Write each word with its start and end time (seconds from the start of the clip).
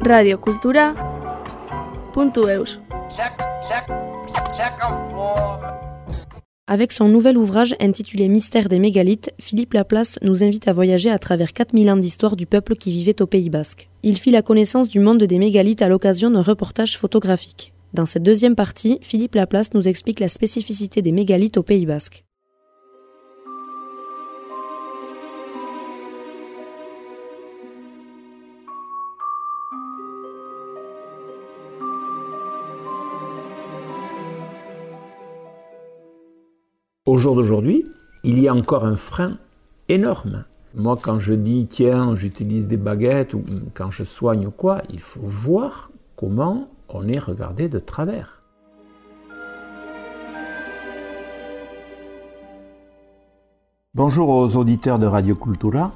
Radiocultura.eus 0.00 2.80
Avec 6.66 6.92
son 6.92 7.08
nouvel 7.08 7.38
ouvrage 7.38 7.74
intitulé 7.80 8.28
Mystère 8.28 8.68
des 8.68 8.78
mégalithes, 8.78 9.30
Philippe 9.40 9.72
Laplace 9.74 10.18
nous 10.22 10.42
invite 10.42 10.68
à 10.68 10.72
voyager 10.72 11.10
à 11.10 11.18
travers 11.18 11.52
4000 11.52 11.90
ans 11.90 11.96
d'histoire 11.96 12.36
du 12.36 12.46
peuple 12.46 12.76
qui 12.76 12.92
vivait 12.92 13.20
au 13.22 13.26
Pays 13.26 13.50
basque. 13.50 13.88
Il 14.02 14.18
fit 14.18 14.30
la 14.30 14.42
connaissance 14.42 14.88
du 14.88 15.00
monde 15.00 15.24
des 15.24 15.38
mégalithes 15.38 15.82
à 15.82 15.88
l'occasion 15.88 16.30
d'un 16.30 16.42
reportage 16.42 16.98
photographique. 16.98 17.72
Dans 17.94 18.06
cette 18.06 18.22
deuxième 18.22 18.54
partie, 18.54 18.98
Philippe 19.02 19.34
Laplace 19.34 19.74
nous 19.74 19.88
explique 19.88 20.20
la 20.20 20.28
spécificité 20.28 21.02
des 21.02 21.12
mégalithes 21.12 21.56
au 21.56 21.62
Pays 21.62 21.86
basque. 21.86 22.24
Au 37.08 37.16
jour 37.16 37.34
d'aujourd'hui, 37.34 37.86
il 38.22 38.38
y 38.38 38.48
a 38.48 38.54
encore 38.54 38.84
un 38.84 38.96
frein 38.96 39.38
énorme. 39.88 40.44
Moi, 40.74 40.98
quand 41.00 41.20
je 41.20 41.32
dis 41.32 41.66
tiens, 41.70 42.14
j'utilise 42.18 42.66
des 42.66 42.76
baguettes 42.76 43.32
ou 43.32 43.42
quand 43.72 43.90
je 43.90 44.04
soigne 44.04 44.48
ou 44.48 44.50
quoi, 44.50 44.82
il 44.90 45.00
faut 45.00 45.22
voir 45.24 45.90
comment 46.16 46.68
on 46.90 47.08
est 47.08 47.18
regardé 47.18 47.70
de 47.70 47.78
travers. 47.78 48.42
Bonjour 53.94 54.28
aux 54.28 54.56
auditeurs 54.56 54.98
de 54.98 55.06
Radio 55.06 55.34
Cultura. 55.34 55.92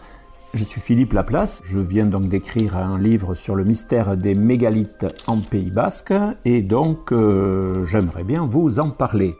Je 0.54 0.64
suis 0.64 0.80
Philippe 0.80 1.12
Laplace. 1.12 1.60
Je 1.62 1.78
viens 1.78 2.06
donc 2.06 2.28
d'écrire 2.28 2.78
un 2.78 2.98
livre 2.98 3.34
sur 3.34 3.54
le 3.54 3.64
mystère 3.64 4.16
des 4.16 4.34
mégalithes 4.34 5.04
en 5.26 5.36
Pays 5.36 5.70
Basque 5.70 6.14
et 6.46 6.62
donc 6.62 7.12
euh, 7.12 7.84
j'aimerais 7.84 8.24
bien 8.24 8.46
vous 8.46 8.80
en 8.80 8.88
parler. 8.88 9.36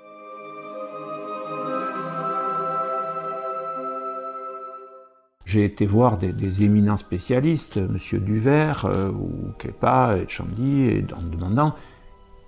J'ai 5.52 5.66
été 5.66 5.84
voir 5.84 6.16
des, 6.16 6.62
éminents 6.62 6.96
spécialistes, 6.96 7.76
M. 7.76 7.98
Duvert 8.20 8.86
euh, 8.86 9.10
ou 9.10 9.52
Kepa 9.58 10.16
et 10.16 10.26
Chandy, 10.26 11.04
en 11.14 11.20
demandant 11.20 11.74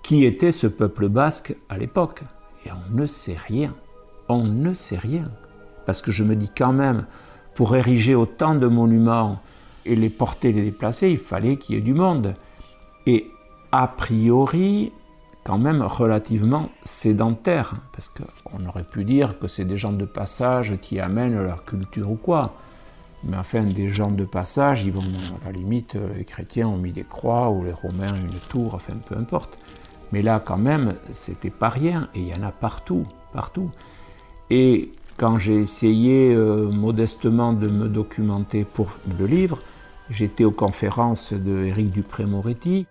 qui 0.02 0.24
était 0.24 0.52
ce 0.52 0.66
peuple 0.66 1.10
basque 1.10 1.54
à 1.68 1.76
l'époque. 1.76 2.22
Et 2.64 2.70
on 2.72 2.96
ne 2.98 3.04
sait 3.04 3.36
rien. 3.36 3.74
On 4.30 4.44
ne 4.44 4.72
sait 4.72 4.96
rien. 4.96 5.30
Parce 5.84 6.00
que 6.00 6.12
je 6.12 6.24
me 6.24 6.34
dis 6.34 6.48
quand 6.48 6.72
même, 6.72 7.04
pour 7.54 7.76
ériger 7.76 8.14
autant 8.14 8.54
de 8.54 8.68
monuments 8.68 9.38
et 9.84 9.96
les 9.96 10.08
porter, 10.08 10.52
les 10.52 10.62
déplacer, 10.62 11.10
il 11.10 11.18
fallait 11.18 11.58
qu'il 11.58 11.74
y 11.74 11.78
ait 11.78 11.82
du 11.82 11.92
monde. 11.92 12.34
Et 13.04 13.30
a 13.70 13.86
priori, 13.86 14.92
quand 15.44 15.58
même 15.58 15.82
relativement 15.82 16.70
sédentaire, 16.84 17.74
parce 17.92 18.08
qu'on 18.08 18.64
aurait 18.64 18.82
pu 18.82 19.04
dire 19.04 19.38
que 19.38 19.46
c'est 19.46 19.66
des 19.66 19.76
gens 19.76 19.92
de 19.92 20.06
passage 20.06 20.78
qui 20.80 21.00
amènent 21.00 21.42
leur 21.42 21.66
culture 21.66 22.10
ou 22.10 22.16
quoi. 22.16 22.54
Mais 23.26 23.36
enfin, 23.36 23.62
des 23.62 23.88
gens 23.88 24.10
de 24.10 24.24
passage, 24.24 24.84
ils 24.84 24.92
vont, 24.92 25.02
à 25.44 25.46
la 25.46 25.52
limite, 25.52 25.96
euh, 25.96 26.14
les 26.16 26.24
chrétiens 26.24 26.68
ont 26.68 26.76
mis 26.76 26.92
des 26.92 27.04
croix 27.04 27.50
ou 27.50 27.64
les 27.64 27.72
romains 27.72 28.14
une 28.14 28.38
tour, 28.50 28.74
enfin 28.74 28.94
peu 29.08 29.16
importe. 29.16 29.58
Mais 30.12 30.22
là, 30.22 30.42
quand 30.44 30.58
même, 30.58 30.94
c'était 31.12 31.50
pas 31.50 31.70
rien, 31.70 32.08
et 32.14 32.20
il 32.20 32.28
y 32.28 32.34
en 32.34 32.42
a 32.42 32.50
partout, 32.50 33.06
partout. 33.32 33.70
Et 34.50 34.92
quand 35.16 35.38
j'ai 35.38 35.56
essayé 35.56 36.34
euh, 36.34 36.70
modestement 36.70 37.52
de 37.52 37.68
me 37.68 37.88
documenter 37.88 38.64
pour 38.64 38.90
le 39.18 39.26
livre, 39.26 39.60
j'étais 40.10 40.44
aux 40.44 40.50
conférences 40.50 41.32
de 41.32 41.64
Éric 41.64 41.90
Dupré-Moretti, 41.90 42.86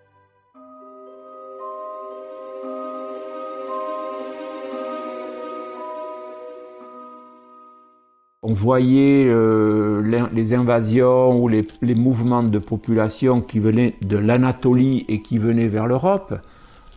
On 8.45 8.51
voyait 8.51 9.25
euh, 9.29 10.27
les 10.33 10.53
invasions 10.53 11.41
ou 11.41 11.47
les, 11.47 11.65
mouvements 11.95 12.43
de 12.43 12.59
population 12.59 13.39
qui 13.39 13.59
venaient 13.59 13.95
de 14.01 14.17
l'Anatolie 14.17 15.05
et 15.07 15.21
qui 15.21 15.37
venaient 15.37 15.69
vers 15.69 15.87
l'Europe. 15.87 16.33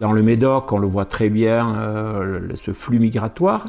Dans 0.01 0.11
le 0.11 0.23
Médoc, 0.23 0.73
on 0.73 0.79
le 0.79 0.89
voit 0.89 1.05
très 1.05 1.29
bien, 1.29 1.77
euh, 1.77 2.49
ce 2.57 2.73
flux 2.73 2.99
migratoire. 2.99 3.69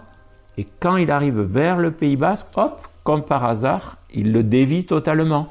Et 0.58 0.66
quand 0.80 0.98
il 0.98 1.12
arrive 1.12 1.40
vers 1.40 1.78
le 1.78 1.92
Pays 1.92 2.16
Basque, 2.16 2.48
hop, 2.56 2.88
comme 3.04 3.22
par 3.22 3.46
hasard, 3.46 3.98
il 4.12 4.34
le 4.34 4.42
dévie 4.42 4.88
totalement. 4.88 5.50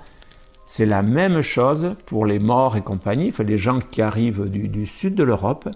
C'est 0.65 0.85
la 0.85 1.05
même 1.05 1.43
chose 1.43 1.95
pour 2.07 2.27
les 2.27 2.41
morts 2.41 2.77
et 2.77 2.83
compagnie, 2.83 3.33
les 3.39 3.57
gens 3.57 3.79
qui 3.79 4.03
arrivent 4.03 4.51
du 4.51 4.87
sud 4.87 5.15
de 5.15 5.23
l'Europe. 5.23 5.69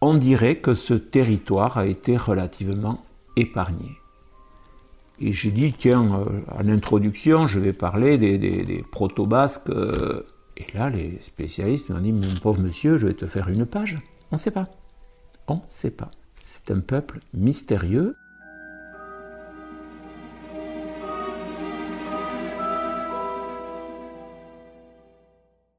On 0.00 0.14
dirait 0.14 0.58
que 0.58 0.74
ce 0.74 0.94
territoire 0.94 1.78
a 1.78 1.86
été 1.86 2.16
relativement 2.16 3.00
épargné. 3.34 3.98
Et 5.20 5.32
j'ai 5.32 5.50
dit, 5.50 5.72
tiens, 5.72 6.22
euh, 6.26 6.40
en 6.56 6.68
introduction, 6.68 7.48
je 7.48 7.58
vais 7.58 7.72
parler 7.72 8.18
des, 8.18 8.84
proto-basques. 8.92 9.68
Euh. 9.70 10.22
et 10.56 10.66
là, 10.74 10.90
les 10.90 11.18
spécialistes 11.22 11.88
m'ont 11.88 11.98
dit, 11.98 12.12
mon 12.12 12.34
pauvre 12.40 12.60
monsieur, 12.60 12.96
je 12.96 13.06
vais 13.08 13.14
te 13.14 13.26
faire 13.26 13.48
une 13.48 13.66
page. 13.66 13.98
On 14.30 14.36
ne 14.36 14.40
sait 14.40 14.52
pas. 14.52 14.68
On 15.48 15.54
ne 15.54 15.60
sait 15.66 15.90
pas. 15.90 16.10
C'est 16.42 16.70
un 16.70 16.80
peuple 16.80 17.20
mystérieux. 17.34 18.14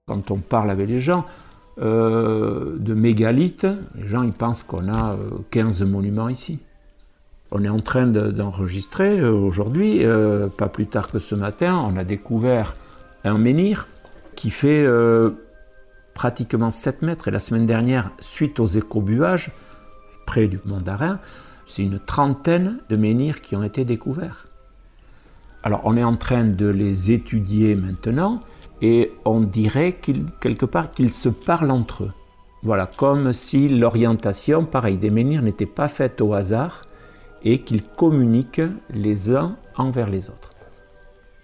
Quand 0.05 0.31
on 0.31 0.37
parle 0.37 0.71
avec 0.71 0.89
les 0.89 0.99
gens 0.99 1.25
euh, 1.77 2.77
de 2.77 2.93
mégalithes, 2.93 3.67
les 3.95 4.07
gens 4.07 4.23
ils 4.23 4.33
pensent 4.33 4.63
qu'on 4.63 4.91
a 4.91 5.17
15 5.51 5.83
monuments 5.83 6.27
ici. 6.27 6.59
On 7.51 7.63
est 7.63 7.69
en 7.69 7.79
train 7.79 8.05
d'enregistrer 8.05 9.19
euh, 9.19 9.31
aujourd'hui, 9.31 10.05
euh, 10.05 10.47
pas 10.49 10.69
plus 10.69 10.85
tard 10.85 11.09
que 11.09 11.19
ce 11.19 11.33
matin, 11.33 11.77
on 11.77 11.97
a 11.97 12.03
découvert 12.03 12.75
un 13.23 13.37
menhir 13.37 13.87
qui 14.35 14.51
fait 14.51 14.83
euh, 14.85 15.31
pratiquement 16.13 16.69
7 16.69 17.01
mètres. 17.01 17.27
Et 17.27 17.31
la 17.31 17.39
semaine 17.39 17.65
dernière, 17.65 18.11
suite 18.19 18.59
aux 18.59 18.67
écobuages, 18.67 19.51
près 20.27 20.47
du 20.47 20.59
Mandarin, 20.65 21.19
c'est 21.65 21.81
une 21.81 21.99
trentaine 21.99 22.77
de 22.89 22.95
menhirs 22.95 23.41
qui 23.41 23.55
ont 23.55 23.63
été 23.63 23.83
découverts. 23.83 24.47
Alors 25.63 25.81
on 25.85 25.97
est 25.97 26.03
en 26.03 26.17
train 26.17 26.45
de 26.45 26.67
les 26.67 27.11
étudier 27.11 27.75
maintenant 27.75 28.41
et 28.81 29.11
on 29.25 29.41
dirait 29.41 29.99
quelque 30.39 30.65
part 30.65 30.91
qu'ils 30.91 31.13
se 31.13 31.29
parlent 31.29 31.71
entre 31.71 32.05
eux. 32.05 32.11
Voilà, 32.63 32.85
comme 32.85 33.33
si 33.33 33.69
l'orientation, 33.69 34.65
pareil, 34.65 34.97
des 34.97 35.09
menhirs 35.09 35.41
n'était 35.41 35.65
pas 35.65 35.87
faite 35.87 36.21
au 36.21 36.33
hasard, 36.33 36.83
et 37.43 37.61
qu'ils 37.61 37.83
communiquent 37.83 38.61
les 38.89 39.31
uns 39.31 39.57
envers 39.75 40.09
les 40.09 40.29
autres. 40.29 40.51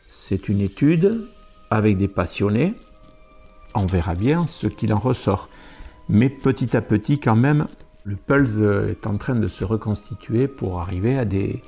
C'est 0.08 0.50
une 0.50 0.62
étude 0.62 1.28
avec 1.70 1.98
des 1.98 2.08
passionnés. 2.08 2.74
On 3.74 3.86
verra 3.86 4.16
bien 4.16 4.46
ce 4.46 4.68
qu'il 4.68 4.94
en 4.94 5.00
ressort. 5.00 5.50
Mais 6.08 6.30
petit 6.30 6.76
à 6.78 6.82
petit, 6.82 7.20
quand 7.20 7.36
même, 7.36 7.68
le 8.04 8.16
pulse 8.16 8.56
est 8.90 9.08
en 9.08 9.18
train 9.18 9.36
de 9.36 9.48
se 9.48 9.64
reconstituer 9.64 10.48
pour 10.48 10.80
arriver 10.80 11.18
à 11.18 11.26
des, 11.26 11.64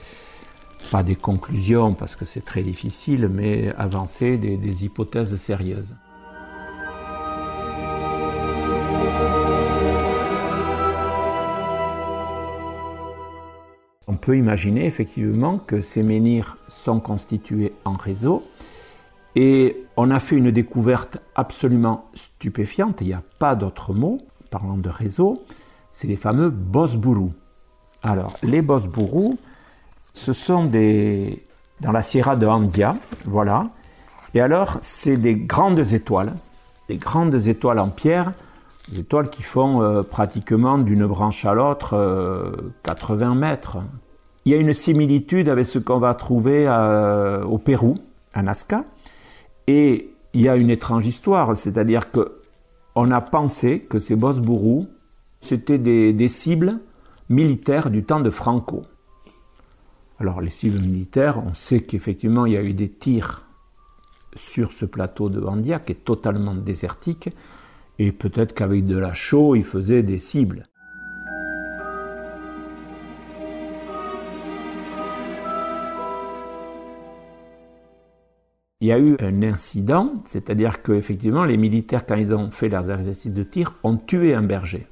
pas 0.92 1.04
des 1.04 1.16
conclusions 1.16 1.94
parce 1.94 2.16
que 2.16 2.26
c'est 2.26 2.46
très 2.46 2.62
difficile, 2.62 3.28
mais 3.28 3.74
avancer 3.78 4.38
des 4.38 4.86
hypothèses 4.86 5.36
sérieuses. 5.36 5.96
Peut 14.18 14.38
imaginer 14.38 14.86
effectivement 14.86 15.58
que 15.58 15.82
ces 15.82 16.04
menhirs 16.04 16.58
sont 16.68 17.00
constitués 17.00 17.74
en 17.86 17.94
réseau. 17.94 18.44
Et 19.36 19.82
on 19.96 20.10
a 20.12 20.20
fait 20.20 20.36
une 20.36 20.52
découverte 20.52 21.20
absolument 21.36 22.10
stupéfiante, 22.14 22.98
il 23.02 23.08
n'y 23.08 23.14
a 23.14 23.24
pas 23.40 23.56
d'autre 23.56 23.94
mot, 23.94 24.18
parlant 24.50 24.78
de 24.78 24.90
réseau, 24.90 25.44
c'est 25.92 26.08
les 26.08 26.16
fameux 26.16 26.50
Bosbourou. 26.50 27.32
Alors, 28.04 28.34
les 28.44 28.62
Bosbourou, 28.62 29.38
ce 30.14 30.34
sont 30.34 30.66
des. 30.66 31.46
dans 31.82 31.92
la 31.92 32.02
Sierra 32.02 32.36
de 32.36 32.48
Andia, 32.48 32.94
voilà. 33.26 33.70
Et 34.34 34.42
alors, 34.42 34.78
c'est 34.82 35.18
des 35.18 35.36
grandes 35.36 35.94
étoiles, 35.94 36.34
des 36.90 36.98
grandes 36.98 37.48
étoiles 37.48 37.80
en 37.80 37.90
pierre, 37.90 38.34
des 38.90 39.00
étoiles 39.00 39.30
qui 39.30 39.44
font 39.44 39.82
euh, 39.82 40.04
pratiquement 40.04 40.78
d'une 40.78 41.06
branche 41.06 41.46
à 41.46 41.54
l'autre 41.54 41.96
80 42.84 43.32
euh, 43.32 43.36
mètres, 43.36 43.78
il 44.48 44.52
y 44.52 44.54
a 44.54 44.60
une 44.60 44.72
similitude 44.72 45.50
avec 45.50 45.66
ce 45.66 45.78
qu'on 45.78 46.00
va 46.00 46.16
trouver 46.16 46.70
euh, 46.70 47.44
au 47.44 47.58
Pérou, 47.58 47.96
à 48.34 48.42
Nazca, 48.42 48.86
et 49.68 50.10
il 50.32 50.40
y 50.40 50.48
a 50.48 50.56
une 50.56 50.70
étrange 50.70 51.06
histoire, 51.06 51.54
c'est-à-dire 51.58 52.12
que 52.12 52.40
on 52.96 53.12
a 53.12 53.20
pensé 53.20 53.82
que 53.82 54.00
ces 54.00 54.16
Bosbourous, 54.16 54.88
c'était 55.42 55.78
des, 55.78 56.28
cibles 56.30 56.80
militaires 57.28 57.90
du 57.90 58.06
temps 58.06 58.22
de 58.22 58.30
Franco. 58.30 58.84
Alors 60.18 60.40
les 60.40 60.50
cibles 60.50 60.80
militaires, 60.80 61.44
on 61.46 61.54
sait 61.54 61.82
qu'effectivement 61.82 62.46
il 62.46 62.54
y 62.54 62.58
a 62.58 62.64
eu 62.64 62.74
des 62.74 62.90
tirs 62.90 63.46
sur 64.34 64.72
ce 64.72 64.86
plateau 64.86 65.28
de 65.28 65.42
Bandia 65.42 65.80
qui 65.80 65.92
est 65.92 66.06
totalement 66.06 66.56
désertique, 66.56 67.32
et 68.00 68.14
peut-être 68.14 68.54
qu'avec 68.54 68.86
de 68.86 68.98
la 68.98 69.14
chaux, 69.14 69.56
ils 69.56 69.66
faisaient 69.66 70.04
des 70.04 70.20
cibles. 70.20 70.70
Il 78.88 78.92
y 78.92 78.94
a 78.94 79.00
eu 79.00 79.18
un 79.20 79.44
incident, 79.44 80.14
c'est-à-dire 80.24 80.82
qu'effectivement, 80.82 81.44
les 81.44 81.58
militaires, 81.58 82.06
quand 82.06 82.16
ils 82.16 82.34
ont 82.34 82.52
fait 82.52 82.70
leurs 82.70 82.90
exercices 82.90 83.34
de 83.34 83.44
tir, 83.44 83.74
ont 83.84 83.98
tué 83.98 84.34
un 84.34 84.44
berger. 84.44 84.88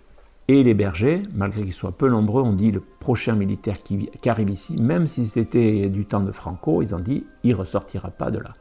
Et 0.50 0.64
les 0.64 0.74
bergers, 0.74 1.24
malgré 1.34 1.64
qu'ils 1.64 1.72
soient 1.72 1.94
peu 1.94 2.10
nombreux, 2.10 2.42
ont 2.42 2.52
dit 2.52 2.72
le 2.72 2.82
prochain 2.82 3.36
militaire 3.36 3.82
qui, 3.84 4.10
arrive 4.26 4.50
ici, 4.50 4.76
même 4.82 5.08
si 5.08 5.26
c'était 5.26 5.88
du 5.88 6.06
temps 6.06 6.20
de 6.20 6.34
Franco, 6.34 6.82
ils 6.82 6.94
ont 6.94 7.00
dit 7.00 7.26
il 7.46 7.56
ressortira 7.56 8.10
pas 8.10 8.32
de 8.32 8.40
là. 8.40 8.52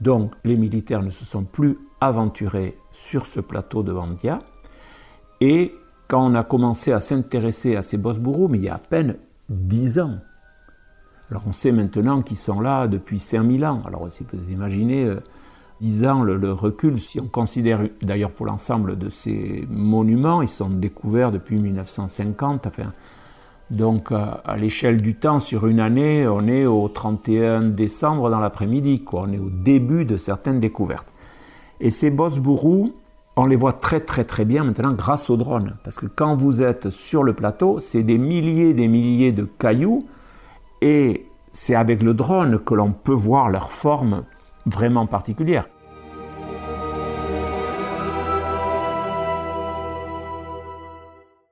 Donc 0.00 0.32
les 0.42 0.56
militaires 0.56 1.04
ne 1.04 1.10
se 1.10 1.24
sont 1.24 1.44
plus 1.44 1.78
aventurés 2.00 2.76
sur 2.90 3.26
ce 3.26 3.38
plateau 3.38 3.84
de 3.84 3.92
Bandia. 3.92 4.40
Et 5.40 5.72
quand 6.08 6.26
on 6.26 6.34
a 6.34 6.42
commencé 6.42 6.90
à 6.90 6.98
s'intéresser 6.98 7.76
à 7.76 7.82
ces 7.82 7.96
boss-bourreaux, 7.96 8.48
mais 8.48 8.58
il 8.58 8.64
y 8.64 8.68
a 8.68 8.74
à 8.74 8.78
peine 8.78 9.18
dix 9.48 10.00
ans, 10.00 10.18
alors 11.30 11.42
on 11.46 11.52
sait 11.52 11.72
maintenant 11.72 12.22
qu'ils 12.22 12.38
sont 12.38 12.60
là 12.60 12.86
depuis 12.86 13.18
5000 13.18 13.64
ans. 13.66 13.82
Alors 13.86 14.06
si 14.10 14.24
vous 14.24 14.50
imaginez 14.50 15.10
10 15.80 16.04
euh, 16.04 16.10
ans 16.10 16.22
le, 16.22 16.52
recul, 16.52 16.98
si 16.98 17.20
on 17.20 17.26
considère 17.26 17.80
d'ailleurs 18.00 18.30
pour 18.30 18.46
l'ensemble 18.46 18.96
de 18.96 19.10
ces 19.10 19.66
monuments, 19.70 20.40
ils 20.40 20.48
sont 20.48 20.70
découverts 20.70 21.30
depuis 21.30 21.60
1950. 21.60 22.66
Enfin, 22.66 22.92
donc 23.70 24.10
à, 24.10 24.56
l'échelle 24.56 25.02
du 25.02 25.16
temps, 25.16 25.38
sur 25.38 25.66
une 25.66 25.80
année, 25.80 26.26
on 26.26 26.46
est 26.46 26.64
au 26.64 26.88
31 26.88 27.62
décembre 27.62 28.30
dans 28.30 28.40
l'après-midi. 28.40 29.04
On 29.12 29.30
est 29.30 29.38
au 29.38 29.50
début 29.50 30.06
de 30.06 30.16
certaines 30.16 30.60
découvertes. 30.60 31.12
Et 31.80 31.90
ces 31.90 32.10
bosses 32.10 32.38
bourrous, 32.38 32.94
on 33.36 33.44
les 33.44 33.54
voit 33.54 33.74
très 33.74 34.00
très 34.00 34.24
très 34.24 34.46
bien 34.46 34.64
maintenant 34.64 34.94
grâce 34.94 35.28
aux 35.28 35.36
drones. 35.36 35.76
Parce 35.84 35.98
que 35.98 36.06
quand 36.06 36.36
vous 36.36 36.62
êtes 36.62 36.88
sur 36.88 37.22
le 37.22 37.34
plateau, 37.34 37.80
c'est 37.80 38.02
des 38.02 38.16
milliers 38.16 38.72
des 38.72 38.88
milliers 38.88 39.32
de 39.32 39.44
cailloux 39.44 40.06
et 40.80 41.26
c'est 41.52 41.74
avec 41.74 42.02
le 42.02 42.14
drone 42.14 42.58
que 42.58 42.74
l'on 42.74 42.92
peut 42.92 43.12
voir 43.12 43.48
leur 43.48 43.72
forme 43.72 44.24
vraiment 44.66 45.06
particulière. 45.06 45.68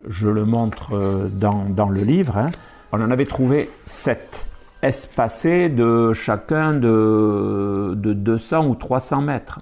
Je 0.07 0.29
le 0.29 0.45
montre 0.45 0.95
euh, 0.95 1.29
dans, 1.29 1.89
le 1.89 2.03
livre. 2.03 2.39
Hein. 2.39 2.51
On 2.93 3.01
en 3.01 3.11
avait 3.11 3.27
trouvé 3.27 3.69
sept, 3.87 4.47
espacés 4.83 5.69
de 5.69 6.13
chacun 6.13 6.75
de, 6.75 7.95
de 7.97 8.13
200 8.13 8.69
ou 8.69 8.75
300 8.77 9.23
mètres. 9.23 9.61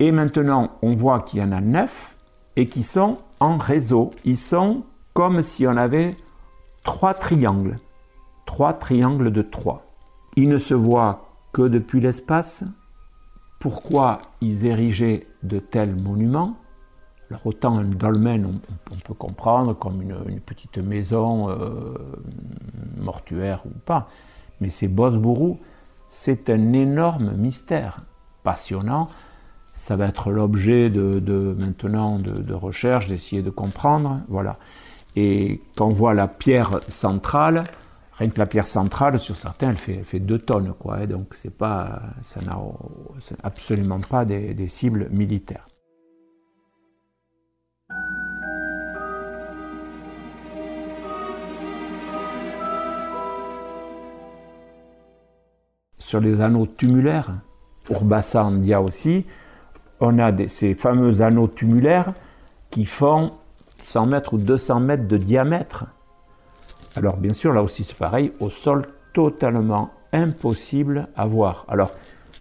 Et 0.00 0.10
maintenant, 0.10 0.72
on 0.80 0.94
voit 0.94 1.20
qu'il 1.20 1.40
y 1.40 1.42
en 1.42 1.52
a 1.52 1.60
neuf 1.60 2.16
et 2.56 2.68
qui 2.68 2.82
sont 2.82 3.18
en 3.40 3.58
réseau. 3.58 4.10
Ils 4.24 4.38
sont 4.38 4.84
comme 5.12 5.42
si 5.42 5.66
on 5.66 5.76
avait 5.76 6.12
trois 6.82 7.12
triangles 7.12 7.76
trois 8.46 8.72
triangles 8.72 9.30
de 9.30 9.42
trois. 9.42 9.84
Ils 10.36 10.48
ne 10.48 10.58
se 10.58 10.74
voient 10.74 11.26
que 11.52 11.62
depuis 11.62 12.00
l'espace. 12.00 12.64
Pourquoi 13.58 14.22
ils 14.40 14.64
érigeaient 14.64 15.26
de 15.42 15.58
tels 15.58 15.94
monuments? 15.94 16.56
Alors 17.30 17.46
autant 17.46 17.76
un 17.76 17.84
dolmen, 17.84 18.60
on, 18.90 18.96
peut 18.96 19.14
comprendre 19.14 19.74
comme 19.74 20.00
une, 20.00 20.40
petite 20.40 20.78
maison 20.78 21.50
euh, 21.50 21.94
mortuaire 22.98 23.66
ou 23.66 23.72
pas, 23.84 24.08
mais 24.60 24.68
ces 24.68 24.86
Bosbourou, 24.86 25.58
c'est 26.08 26.50
un 26.50 26.72
énorme 26.72 27.32
mystère, 27.32 28.02
passionnant. 28.44 29.08
Ça 29.74 29.96
va 29.96 30.06
être 30.06 30.30
l'objet 30.30 30.88
de, 30.88 31.56
maintenant 31.58 32.18
de, 32.18 32.30
de 32.30 32.54
recherche, 32.54 33.08
d'essayer 33.08 33.42
de 33.42 33.50
comprendre. 33.50 34.20
Voilà. 34.28 34.58
Et 35.16 35.60
quand 35.76 35.86
on 35.86 35.90
voit 35.90 36.14
la 36.14 36.28
pierre 36.28 36.80
centrale, 36.88 37.64
Rien 38.18 38.30
que 38.30 38.38
la 38.38 38.46
pierre 38.46 38.66
centrale, 38.66 39.20
sur 39.20 39.36
certains, 39.36 39.70
elle 39.70 39.76
fait, 39.76 40.02
fait 40.02 40.20
2 40.20 40.38
tonnes, 40.38 40.72
quoi. 40.78 40.96
Hein, 40.96 41.06
donc 41.06 41.34
c'est 41.34 41.54
pas, 41.54 42.00
ça 42.22 42.40
n'a 42.40 42.58
absolument 43.42 44.00
pas 44.00 44.24
des, 44.24 44.68
cibles 44.68 45.08
militaires. 45.10 45.68
Sur 55.98 56.20
les 56.20 56.40
anneaux 56.40 56.66
tumulaires, 56.66 57.34
Urbassa 57.90 58.44
Andia 58.44 58.80
aussi, 58.80 59.26
on 60.00 60.18
a 60.18 60.48
ces 60.48 60.74
fameux 60.74 61.20
anneaux 61.20 61.48
tumulaires 61.48 62.12
qui 62.70 62.86
font 62.86 63.32
100 63.82 64.06
mètres 64.06 64.34
ou 64.34 64.38
200 64.38 64.80
mètres 64.80 65.06
de 65.06 65.16
diamètre. 65.18 65.86
Alors 66.96 67.18
bien 67.18 67.34
sûr, 67.34 67.52
là 67.52 67.62
aussi 67.62 67.84
c'est 67.84 67.96
pareil, 67.96 68.32
au 68.40 68.48
sol 68.48 68.86
totalement 69.12 69.90
impossible 70.12 71.08
à 71.14 71.26
voir. 71.26 71.66
Alors 71.68 71.92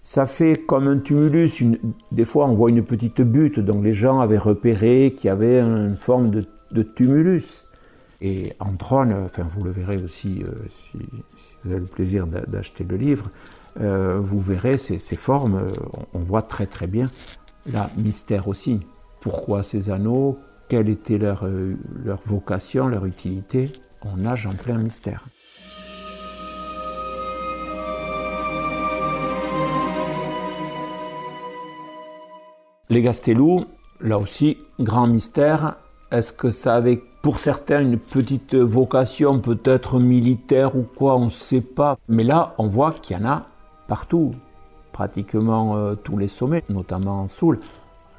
ça 0.01 0.25
fait 0.25 0.55
comme 0.55 0.87
un 0.87 0.99
tumulus, 0.99 1.63
des 2.11 2.25
fois 2.25 2.45
on 2.45 2.53
voit 2.53 2.69
une 2.69 2.83
petite 2.83 3.21
butte, 3.21 3.59
donc 3.59 3.83
les 3.83 3.91
gens 3.91 4.21
avaient 4.21 4.37
repéré 4.37 5.13
qu'il 5.15 5.27
y 5.27 5.31
avait 5.31 5.59
une 5.59 5.97
forme 5.97 6.31
de, 6.31 6.83
tumulus. 6.83 7.65
Et 8.21 8.53
en 8.59 8.71
drone, 8.71 9.27
vous 9.49 9.63
le 9.63 9.71
verrez 9.71 10.01
aussi 10.01 10.41
euh, 10.47 10.51
si, 10.69 10.99
vous 11.63 11.71
avez 11.71 11.81
le 11.81 11.85
plaisir 11.85 12.25
d'acheter 12.25 12.85
le 12.85 12.95
livre, 12.95 13.29
euh, 13.81 14.19
vous 14.19 14.39
verrez 14.39 14.77
ces, 14.77 15.15
formes, 15.17 15.55
euh, 15.55 15.71
on, 16.13 16.19
voit 16.19 16.41
très 16.41 16.65
très 16.65 16.87
bien. 16.87 17.11
Là, 17.71 17.89
mystère 17.97 18.47
aussi. 18.47 18.79
Pourquoi 19.19 19.63
ces 19.63 19.89
anneaux? 19.89 20.39
Quelle 20.69 20.87
était 20.87 21.17
leur, 21.17 21.45
leur 22.03 22.19
vocation, 22.25 22.87
leur 22.87 23.05
utilité? 23.05 23.71
On 24.05 24.17
nage 24.17 24.47
en 24.47 24.53
plein 24.53 24.77
mystère. 24.77 25.25
Les 32.89 33.01
Gastelou, 33.01 33.65
là 33.99 34.19
aussi, 34.19 34.57
grand 34.79 35.07
mystère. 35.07 35.75
Est-ce 36.11 36.31
que 36.31 36.51
ça 36.51 36.75
avait 36.75 37.01
pour 37.25 37.39
certains 37.39 37.81
une 37.81 37.97
petite 37.97 38.53
vocation 38.53 39.39
peut-être 39.39 39.99
militaire 39.99 40.75
ou 40.75 40.83
quoi, 40.83 41.15
on 41.15 41.25
ne 41.25 41.29
sait 41.31 41.61
pas. 41.61 41.97
Mais 42.07 42.23
là, 42.23 42.53
on 42.59 42.67
voit 42.67 42.91
qu'il 42.91 43.17
y 43.17 43.19
en 43.19 43.25
a 43.25 43.47
partout, 43.87 44.29
pratiquement 44.91 45.75
euh, 45.75 45.95
tous 45.95 46.17
les 46.19 46.27
sommets, 46.27 46.63
notamment 46.69 47.21
en 47.21 47.27
Soule. 47.27 47.59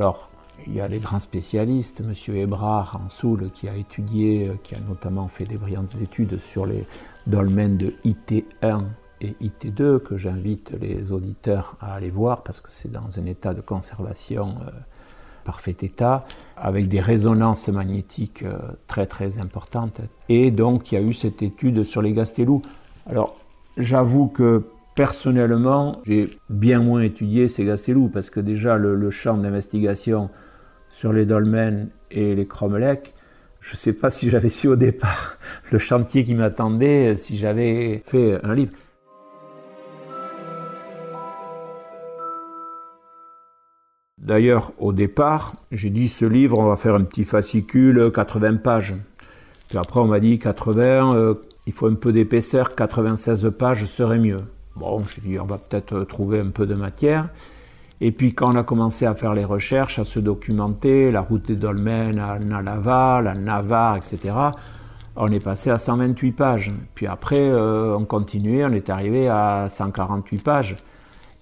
Alors, 0.01 0.29
il 0.67 0.75
y 0.75 0.81
a 0.81 0.89
les 0.89 0.99
grands 0.99 1.21
spécialistes, 1.21 2.01
M. 2.01 2.37
Ebrard 2.37 3.01
en 3.05 3.09
Soule, 3.09 3.51
qui 3.53 3.69
a 3.69 3.77
étudié, 3.77 4.49
euh, 4.49 4.55
qui 4.63 4.75
a 4.75 4.81
notamment 4.81 5.29
fait 5.29 5.45
des 5.45 5.57
brillantes 5.57 6.01
études 6.01 6.39
sur 6.39 6.67
les 6.67 6.87
dolmens 7.27 7.77
de 7.77 7.95
IT1 8.05 8.85
et 9.21 9.37
IT2, 9.41 10.01
que 10.01 10.17
j'invite 10.17 10.73
les 10.81 11.13
auditeurs 11.13 11.77
à 11.81 11.95
aller 11.95 12.11
voir 12.11 12.43
parce 12.43 12.61
que 12.61 12.71
c'est 12.71 12.91
dans 12.91 13.19
un 13.19 13.27
état 13.27 13.55
de 13.55 13.61
conservation 13.61 14.57
euh, 14.67 14.71
parfait 15.45 15.77
état, 15.83 16.25
avec 16.57 16.89
des 16.89 17.01
résonances 17.01 17.69
magnétiques 17.69 18.43
euh, 18.43 18.59
très 18.89 19.07
très 19.07 19.39
importantes. 19.39 20.01
Et 20.29 20.51
donc 20.51 20.91
il 20.91 20.97
y 20.97 20.99
a 20.99 21.03
eu 21.03 21.15
cette 21.15 21.43
étude 21.43 21.85
sur 21.85 22.03
les 22.03 22.13
Gastelou. 22.13 22.63
Alors 23.09 23.37
j'avoue 23.77 24.27
que 24.27 24.65
personnellement, 24.97 26.01
j'ai 26.05 26.31
bien 26.51 26.81
moins 26.81 27.03
étudié 27.03 27.49
ces 27.49 27.65
Gastelou 27.65 28.09
parce 28.09 28.31
que 28.31 28.41
déjà 28.41 28.77
le 28.77 29.11
champ 29.11 29.37
d'investigation 29.37 30.31
sur 30.89 31.13
les 31.13 31.27
dolmens 31.27 31.89
et 32.11 32.35
les 32.35 32.47
cromlech, 32.47 33.15
je 33.61 33.73
ne 33.73 33.77
sais 33.77 33.93
pas 33.93 34.11
si 34.11 34.31
j'avais 34.31 34.49
su 34.49 34.69
au 34.69 34.77
départ 34.77 35.39
le 35.73 35.79
chantier 35.79 36.25
qui 36.25 36.35
m'attendait, 36.35 37.17
si 37.17 37.37
j'avais 37.37 38.03
fait 38.07 38.39
un 38.45 38.55
livre. 38.55 38.73
D'ailleurs, 44.19 44.73
au 44.79 44.93
départ, 44.93 45.55
j'ai 45.71 45.91
dit 45.91 46.09
ce 46.09 46.25
livre, 46.25 46.59
on 46.59 46.67
va 46.67 46.75
faire 46.77 46.97
un 46.97 47.05
petit 47.05 47.25
fascicule, 47.25 48.11
80 48.13 48.57
pages. 48.57 48.95
Puis 49.69 49.79
après, 49.79 50.01
on 50.01 50.07
m'a 50.07 50.19
dit 50.21 50.39
80, 50.39 51.15
euh, 51.15 51.35
il 51.67 51.73
faut 51.73 51.87
un 51.87 51.95
peu 51.95 52.13
d'épaisseur, 52.13 52.75
96 52.75 53.53
pages 53.57 53.85
serait 53.85 54.19
mieux. 54.19 54.43
Bon, 54.75 55.05
j'ai 55.05 55.21
dit, 55.23 55.39
on 55.39 55.47
va 55.47 55.59
peut-être 55.59 56.03
trouver 56.05 56.41
un 56.41 56.51
peu 56.51 56.67
de 56.67 56.75
matière. 56.75 57.29
Et 58.01 58.13
puis 58.13 58.35
quand 58.35 58.55
on 58.55 58.59
a 58.59 58.63
commencé 58.63 59.07
à 59.07 59.15
faire 59.15 59.35
les 59.35 59.45
recherches, 59.45 59.99
à 59.99 60.05
se 60.05 60.19
documenter, 60.21 61.11
la 61.11 61.23
route 61.23 61.47
des 61.47 61.57
dolmens 61.57 62.19
à 62.19 62.39
Nalava, 62.39 63.23
la 63.23 63.35
Navarre, 63.35 63.97
etc., 63.97 64.35
on 65.17 65.33
est 65.33 65.41
passé 65.41 65.71
à 65.71 65.79
128 65.79 66.33
pages. 66.33 66.73
Puis 66.95 67.07
après, 67.07 67.41
euh, 67.41 67.97
on 67.97 68.05
continuait, 68.05 68.65
on 68.65 68.73
est 68.73 68.91
arrivé 68.91 69.29
à 69.29 69.69
148 69.71 70.43
pages. 70.43 70.77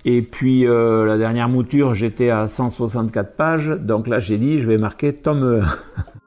Et 0.04 0.23
puis 0.23 0.66
euh, 0.66 1.06
la 1.06 1.18
dernière 1.18 1.49
mouture, 1.49 1.94
j'étais 1.94 2.30
à 2.30 2.46
164 2.46 3.34
pages. 3.34 3.68
Donc 3.70 4.06
là, 4.06 4.20
j'ai 4.20 4.38
dit, 4.38 4.61
je 4.61 4.68
vais 4.68 4.78
marquer 4.78 5.12
tome 5.12 5.64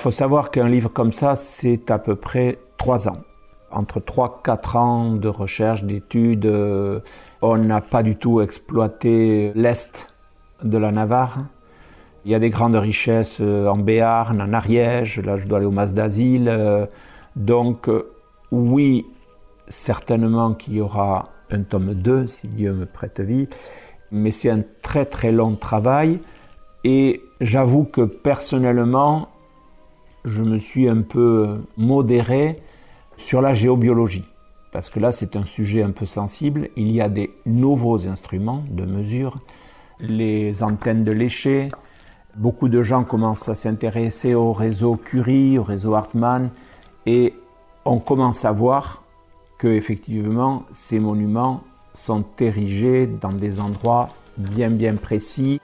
faut 0.00 0.10
savoir 0.10 0.50
qu'un 0.50 0.68
livre 0.68 0.88
comme 0.88 1.12
ça, 1.12 1.34
c'est 1.34 1.90
à 1.90 1.98
peu 1.98 2.16
près 2.16 2.58
trois 2.78 3.06
ans. 3.06 3.18
Entre 3.70 4.00
trois, 4.00 4.40
quatre 4.42 4.76
ans 4.76 5.12
de 5.12 5.28
recherche, 5.28 5.84
d'études. 5.84 6.46
Euh, 6.46 7.00
on 7.42 7.58
n'a 7.58 7.82
pas 7.82 8.02
du 8.02 8.16
tout 8.16 8.40
exploité 8.40 9.52
l'Est 9.54 10.14
de 10.64 10.78
la 10.78 10.90
Navarre. 10.90 11.38
Il 12.24 12.30
y 12.30 12.34
a 12.34 12.38
des 12.38 12.48
grandes 12.48 12.76
richesses 12.76 13.38
euh, 13.42 13.68
en 13.68 13.76
Béarn, 13.76 14.40
en 14.40 14.52
Ariège, 14.54 15.20
là 15.20 15.36
je 15.36 15.46
dois 15.46 15.58
aller 15.58 15.66
au 15.66 15.70
Mas 15.70 15.92
d'Asile. 15.92 16.48
Euh, 16.48 16.86
donc 17.36 17.88
oui, 18.50 19.06
certainement 19.68 20.54
qu'il 20.54 20.74
y 20.76 20.80
aura 20.80 21.28
un 21.50 21.62
tome 21.62 21.92
2, 21.92 22.26
si 22.26 22.48
Dieu 22.48 22.72
me 22.72 22.86
prête 22.86 23.20
vie, 23.20 23.48
mais 24.10 24.30
c'est 24.30 24.50
un 24.50 24.62
très 24.82 25.04
très 25.04 25.30
long 25.30 25.56
travail 25.56 26.20
et 26.84 27.22
j'avoue 27.40 27.84
que 27.84 28.02
personnellement, 28.02 29.28
je 30.24 30.42
me 30.42 30.58
suis 30.58 30.88
un 30.88 31.02
peu 31.02 31.60
modéré 31.76 32.56
sur 33.16 33.40
la 33.40 33.54
géobiologie. 33.54 34.24
Parce 34.72 34.88
que 34.88 35.00
là, 35.00 35.12
c'est 35.12 35.36
un 35.36 35.44
sujet 35.44 35.82
un 35.82 35.90
peu 35.90 36.06
sensible. 36.06 36.68
Il 36.76 36.90
y 36.92 37.00
a 37.00 37.08
des 37.08 37.30
nouveaux 37.44 38.06
instruments 38.06 38.64
de 38.70 38.84
mesure, 38.84 39.38
les 39.98 40.62
antennes 40.62 41.04
de 41.04 41.12
lécher. 41.12 41.68
Beaucoup 42.36 42.68
de 42.68 42.82
gens 42.82 43.02
commencent 43.02 43.48
à 43.48 43.54
s'intéresser 43.54 44.34
au 44.34 44.52
réseau 44.52 44.96
Curie, 44.96 45.58
au 45.58 45.64
réseau 45.64 45.94
Hartmann, 45.94 46.50
et 47.04 47.34
on 47.84 47.98
commence 47.98 48.44
à 48.44 48.52
voir 48.52 49.02
que 49.58 49.66
effectivement 49.66 50.64
ces 50.70 51.00
monuments 51.00 51.62
sont 51.92 52.24
érigés 52.38 53.08
dans 53.08 53.32
des 53.32 53.58
endroits 53.58 54.10
bien 54.38 54.70
bien 54.70 54.94
précis. 54.94 55.60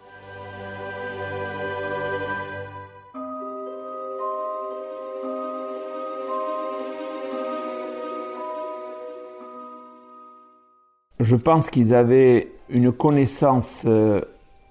Je 11.26 11.35
pense 11.35 11.71
qu'ils 11.71 11.92
avaient 11.92 12.52
une 12.68 12.92
connaissance 12.92 13.83
euh, 13.85 14.21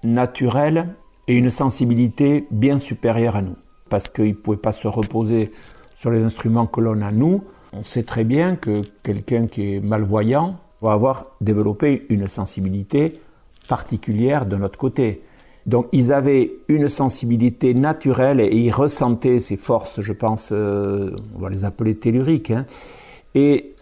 naturelle 0.02 0.88
et 1.28 1.34
une 1.34 1.50
sensibilité 1.50 2.46
bien 2.50 2.78
supérieure 2.78 3.36
à 3.36 3.42
nous, 3.42 3.56
parce 3.90 4.08
qu'ils 4.08 4.28
ne 4.28 4.32
pouvaient 4.32 4.56
pas 4.56 4.72
se 4.72 4.88
reposer 4.88 5.50
sur 5.96 6.10
les 6.10 6.22
instruments 6.22 6.66
que 6.66 6.80
l'on 6.80 7.02
a 7.02 7.12
nous. 7.12 7.44
On 7.74 7.82
sait 7.82 8.04
très 8.04 8.24
bien 8.24 8.56
que 8.56 8.80
quelqu'un 9.02 9.48
qui 9.48 9.74
est 9.74 9.80
malvoyant 9.80 10.56
va 10.80 10.92
avoir 10.92 11.26
développé 11.42 12.06
une 12.08 12.26
sensibilité 12.26 13.20
particulière 13.68 14.46
de 14.46 14.56
notre 14.56 14.78
côté. 14.78 15.20
Donc 15.66 15.88
ils 15.92 16.10
avaient 16.10 16.54
une 16.68 16.88
sensibilité 16.88 17.74
naturelle 17.74 18.40
et 18.40 18.56
ils 18.56 18.70
ressentaient 18.70 19.40
ces 19.40 19.58
forces, 19.58 20.00
je 20.00 20.12
pense, 20.14 20.52
euh, 20.52 21.10
on 21.34 21.38
va 21.38 21.50
les 21.50 21.66
appeler 21.66 21.96
telluriques. 21.96 22.50
Hein. 22.50 22.64
Et 23.34 23.74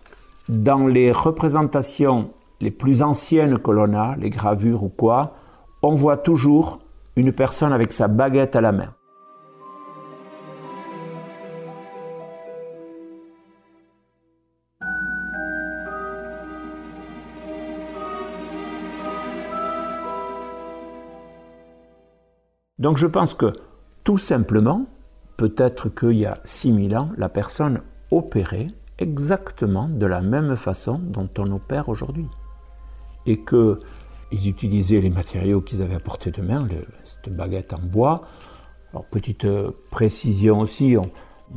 dans 0.49 0.89
les 0.89 1.13
représentations 1.13 2.31
les 2.65 2.71
plus 2.71 3.03
anciennes 3.03 3.59
que 3.59 3.71
l'on 3.71 3.93
a, 3.93 4.17
les 4.17 4.31
gravures 4.31 4.83
ou 4.85 4.89
quoi, 4.89 5.35
on 5.83 5.93
voit 5.93 6.17
toujours 6.17 6.81
une 7.15 7.31
personne 7.31 7.75
avec 7.75 7.93
sa 7.93 8.09
baguette 8.09 8.57
à 8.57 8.63
la 8.63 8.73
main. 8.73 8.95
Donc 22.79 22.97
je 22.97 23.07
pense 23.07 23.35
que 23.35 23.53
tout 24.05 24.19
simplement, 24.19 24.87
peut-être 25.37 25.91
qu'il 25.91 26.17
y 26.17 26.25
a 26.25 26.39
6000 26.45 26.97
ans, 26.97 27.11
la 27.19 27.29
personne 27.29 27.83
opérait 28.11 28.69
exactement 28.99 29.87
de 29.87 30.07
la 30.07 30.23
même 30.23 30.57
façon 30.57 30.99
dont 30.99 31.29
on 31.37 31.53
opère 31.53 31.91
aujourd'hui 31.91 32.27
et 33.27 33.45
qu'ils 33.45 34.49
utilisaient 34.49 35.01
les 35.01 35.11
matériaux 35.11 35.61
qu'ils 35.61 35.83
avaient 35.83 35.95
à 35.95 36.01
portée 36.01 36.31
de 36.31 36.43
main, 36.43 36.67
cette 37.03 37.35
baguette 37.35 37.73
en 37.73 37.79
bois. 37.79 38.23
Alors, 38.93 39.05
petite 39.07 39.45
euh, 39.45 39.71
précision 39.91 40.61
aussi, 40.61 40.97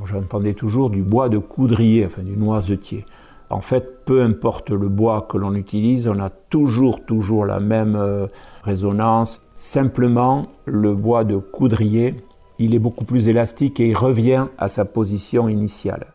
j'entendais 0.06 0.54
toujours 0.54 0.90
du 0.90 1.04
bois 1.04 1.30
de 1.30 1.38
coudrier, 1.38 2.06
enfin 2.06 2.24
du 2.24 2.36
noisetier. 2.36 3.06
En 3.50 3.62
fait, 3.62 4.04
peu 4.06 4.24
importe 4.24 4.72
le 4.72 4.90
bois 4.90 5.28
que 5.30 5.38
l'on 5.38 5.56
utilise, 5.56 6.08
on 6.08 6.20
a 6.20 6.30
toujours, 6.30 7.06
toujours 7.06 7.46
la 7.46 7.60
même 7.60 7.96
euh, 7.96 8.28
résonance. 8.64 9.42
Simplement, 9.56 10.48
le 10.66 10.94
bois 10.94 11.24
de 11.24 11.38
coudrier, 11.38 12.16
il 12.60 12.76
est 12.76 12.80
beaucoup 12.80 13.06
plus 13.06 13.28
élastique 13.28 13.80
et 13.80 13.90
il 13.90 13.96
revient 13.96 14.48
à 14.58 14.68
sa 14.68 14.84
position 14.84 15.48
initiale. 15.48 16.08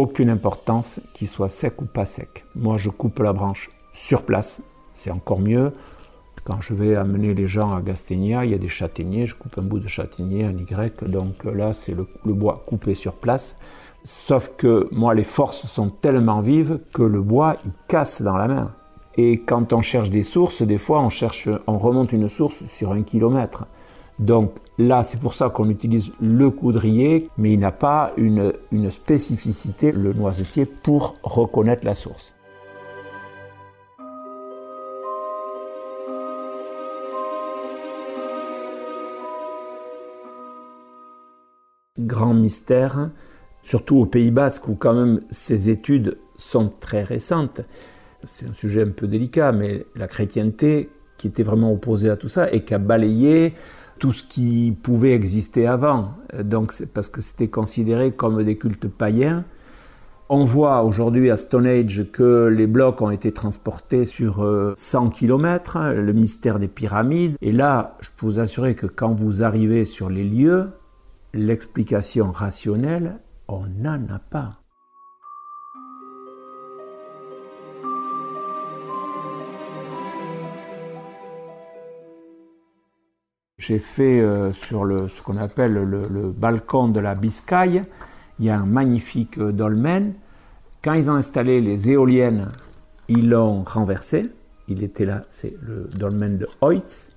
Aucune 0.00 0.30
importance 0.30 1.00
qu'il 1.12 1.28
soit 1.28 1.48
sec 1.48 1.80
ou 1.82 1.84
pas 1.84 2.04
sec. 2.04 2.44
Moi, 2.54 2.78
je 2.78 2.88
coupe 2.88 3.18
la 3.18 3.32
branche 3.32 3.70
sur 3.92 4.22
place, 4.22 4.62
c'est 4.94 5.10
encore 5.10 5.40
mieux. 5.40 5.72
Quand 6.44 6.60
je 6.60 6.72
vais 6.72 6.96
amener 6.96 7.34
les 7.34 7.48
gens 7.48 7.74
à 7.74 7.82
Gasténia, 7.82 8.44
il 8.46 8.52
y 8.52 8.54
a 8.54 8.58
des 8.58 8.68
châtaigniers, 8.68 9.26
je 9.26 9.34
coupe 9.34 9.58
un 9.58 9.62
bout 9.62 9.78
de 9.78 9.88
châtaignier, 9.88 10.44
un 10.44 10.56
Y, 10.56 11.04
donc 11.04 11.44
là, 11.44 11.74
c'est 11.74 11.94
le, 11.94 12.06
bois 12.24 12.64
coupé 12.66 12.94
sur 12.94 13.12
place. 13.12 13.58
Sauf 14.02 14.52
que 14.56 14.88
moi, 14.90 15.14
les 15.14 15.24
forces 15.24 15.66
sont 15.66 15.90
tellement 15.90 16.40
vives 16.40 16.80
que 16.94 17.02
le 17.02 17.20
bois, 17.20 17.56
il 17.66 17.72
casse 17.86 18.22
dans 18.22 18.36
la 18.36 18.48
main. 18.48 18.72
Et 19.16 19.40
quand 19.40 19.74
on 19.74 19.82
cherche 19.82 20.08
des 20.08 20.22
sources, 20.22 20.62
des 20.62 20.78
fois, 20.78 21.02
on, 21.02 21.10
cherche, 21.10 21.48
on 21.66 21.76
remonte 21.76 22.12
une 22.12 22.28
source 22.28 22.64
sur 22.64 22.92
un 22.92 23.02
kilomètre. 23.02 23.66
Donc 24.20 24.52
là, 24.76 25.02
c'est 25.02 25.18
pour 25.18 25.32
ça 25.32 25.48
qu'on 25.48 25.70
utilise 25.70 26.12
le 26.20 26.50
coudrier, 26.50 27.30
mais 27.38 27.54
il 27.54 27.58
n'a 27.58 27.72
pas 27.72 28.12
une, 28.18 28.52
spécificité, 28.90 29.92
le 29.92 30.12
noisetier, 30.12 30.66
pour 30.66 31.16
reconnaître 31.22 31.86
la 31.86 31.94
source. 31.94 32.34
Grand 41.98 42.34
mystère, 42.34 43.08
surtout 43.62 43.96
au 43.96 44.06
Pays 44.06 44.30
Basque 44.30 44.68
où 44.68 44.74
quand 44.74 44.92
même 44.92 45.22
ces 45.30 45.70
études 45.70 46.18
sont 46.36 46.68
très 46.68 47.04
récentes. 47.04 47.62
C'est 48.24 48.46
un 48.46 48.52
sujet 48.52 48.82
un 48.82 48.90
peu 48.90 49.06
délicat, 49.06 49.52
mais 49.52 49.86
la 49.96 50.08
chrétienté 50.08 50.90
qui 51.16 51.28
était 51.28 51.42
vraiment 51.42 51.72
opposée 51.72 52.10
à 52.10 52.16
tout 52.16 52.28
ça 52.28 52.52
et 52.52 52.64
qui 52.64 52.74
a 52.74 52.78
balayé 52.78 53.54
tout 54.00 54.12
ce 54.12 54.24
qui 54.24 54.76
pouvait 54.82 55.12
exister 55.12 55.68
avant. 55.68 56.14
Donc, 56.42 56.74
parce 56.92 57.08
que 57.08 57.20
c'était 57.20 57.48
considéré 57.48 58.10
comme 58.10 58.42
des 58.42 58.58
cultes 58.58 58.88
païens. 58.88 59.44
On 60.32 60.44
voit 60.44 60.84
aujourd'hui 60.84 61.30
à 61.30 61.36
Stone 61.36 61.66
Age 61.66 62.06
que 62.12 62.46
les 62.46 62.66
blocs 62.66 63.00
ont 63.00 63.10
été 63.10 63.32
transportés 63.32 64.04
sur 64.04 64.46
100 64.76 65.06
euh, 65.06 65.10
km, 65.10 65.92
le 65.92 66.12
mystère 66.12 66.58
des 66.58 66.68
pyramides. 66.68 67.36
Et 67.42 67.52
là, 67.52 67.96
je 68.00 68.10
peux 68.16 68.26
vous 68.26 68.38
assurer 68.38 68.74
que 68.74 68.86
quand 68.86 69.12
vous 69.12 69.42
arrivez 69.42 69.84
sur 69.84 70.08
les 70.08 70.24
lieux, 70.24 70.70
l'explication 71.34 72.30
rationnelle, 72.30 73.18
on 73.48 73.66
n'en 73.80 74.06
a 74.08 74.18
pas. 74.18 74.59
J'ai 83.60 83.78
fait 83.78 84.22
euh, 84.22 84.52
sur 84.52 84.86
le, 84.86 85.08
ce 85.08 85.20
qu'on 85.20 85.36
appelle 85.36 85.74
le, 85.74 86.30
balcon 86.30 86.88
de 86.88 86.98
la 86.98 87.14
Biscaye, 87.14 87.84
il 88.38 88.46
y 88.46 88.48
a 88.48 88.58
un 88.58 88.64
magnifique 88.64 89.36
euh, 89.36 89.52
dolmen. 89.52 90.14
Quand 90.82 90.94
ils 90.94 91.10
ont 91.10 91.14
installé 91.14 91.60
les 91.60 91.90
éoliennes, 91.90 92.52
ils 93.08 93.28
l'ont 93.28 93.62
renversé. 93.64 94.30
Il 94.66 94.82
était 94.82 95.04
là, 95.04 95.20
c'est 95.28 95.58
le 95.60 95.90
dolmen 95.94 96.38
de 96.38 96.48
Hoyts. 96.62 97.10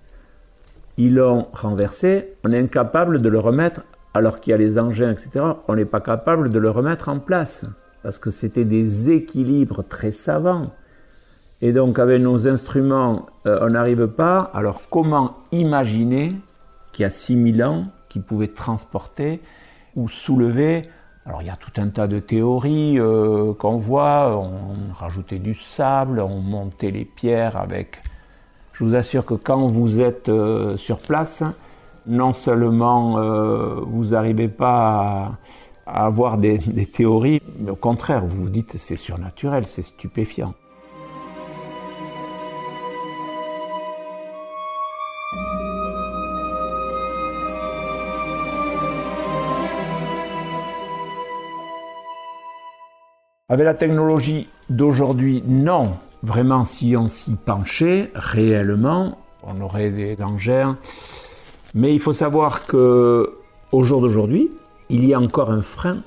Ils 0.97 1.15
l'ont 1.15 1.47
renversé. 1.53 2.33
On 2.43 2.51
est 2.51 2.59
incapable 2.59 3.21
de 3.21 3.29
le 3.29 3.39
remettre, 3.39 3.85
alors 4.13 4.41
qu'il 4.41 4.51
y 4.51 4.53
a 4.53 4.57
les 4.57 4.77
engins, 4.77 5.11
etc. 5.11 5.45
On 5.69 5.75
n'est 5.75 5.85
pas 5.85 6.01
capable 6.01 6.49
de 6.49 6.59
le 6.59 6.69
remettre 6.69 7.07
en 7.07 7.19
place. 7.19 7.63
Parce 8.01 8.19
que 8.19 8.31
c'était 8.31 8.65
des 8.65 9.11
équilibres 9.11 9.81
très 9.87 10.11
savants. 10.11 10.73
Et 11.63 11.71
donc 11.71 11.97
avec 11.97 12.21
nos 12.21 12.45
instruments, 12.49 13.27
euh, 13.47 13.59
on 13.61 13.69
n'arrive 13.69 14.07
pas. 14.07 14.51
Alors 14.53 14.81
comment 14.89 15.37
imaginer 15.53 16.35
qu'il 16.91 17.03
y 17.03 17.05
a 17.05 17.09
6000 17.09 17.63
ans, 17.63 17.85
qui 18.09 18.19
pouvait 18.19 18.49
transporter 18.49 19.39
ou 19.95 20.09
soulever 20.09 20.83
alors 21.25 21.41
il 21.41 21.47
y 21.47 21.49
a 21.49 21.55
tout 21.55 21.71
un 21.77 21.87
tas 21.87 22.07
de 22.07 22.19
théories 22.19 22.99
euh, 22.99 23.53
qu'on 23.53 23.77
voit, 23.77 24.37
on 24.37 24.93
rajoutait 24.93 25.39
du 25.39 25.55
sable, 25.55 26.19
on 26.19 26.41
montait 26.41 26.91
les 26.91 27.05
pierres 27.05 27.55
avec... 27.55 28.01
Je 28.73 28.83
vous 28.83 28.93
assure 28.93 29.23
que 29.23 29.33
quand 29.33 29.67
vous 29.67 30.01
êtes 30.01 30.27
euh, 30.27 30.75
sur 30.75 30.99
place, 30.99 31.43
non 32.07 32.33
seulement 32.33 33.13
vous 33.83 34.07
n'arrivez 34.07 34.49
pas 34.49 35.37
à, 35.87 36.05
avoir 36.05 36.37
des, 36.37 36.57
des, 36.57 36.87
théories, 36.87 37.41
mais 37.57 37.71
au 37.71 37.77
contraire, 37.77 38.25
vous 38.25 38.43
vous 38.43 38.49
dites 38.49 38.75
c'est 38.75 38.95
surnaturel, 38.95 39.65
c'est 39.65 39.83
stupéfiant. 39.83 40.53
Avec 53.53 53.65
la 53.65 53.75
technologie 53.75 54.47
d'aujourd'hui, 54.71 55.43
non. 55.45 55.91
Vraiment, 56.23 56.63
si 56.63 56.97
on 56.97 57.07
s'y 57.07 57.35
penchait 57.35 58.09
réellement, 58.15 59.19
on 59.43 59.61
aurait 59.61 59.91
des 59.91 60.19
engins. 60.23 60.75
Mais 61.75 61.93
il 61.93 61.99
faut 61.99 62.13
savoir 62.13 62.65
que 62.65 63.31
au 63.71 63.83
jour 63.83 64.01
d'aujourd'hui, 64.01 64.49
il 64.89 65.05
y 65.05 65.13
a 65.13 65.19
encore 65.19 65.51
un 65.51 65.61
frein 65.61 65.99